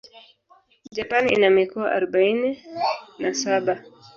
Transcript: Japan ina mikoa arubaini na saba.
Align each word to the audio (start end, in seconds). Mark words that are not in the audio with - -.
Japan 0.95 1.25
ina 1.33 1.49
mikoa 1.55 1.91
arubaini 1.95 2.51
na 3.19 3.33
saba. 3.33 3.75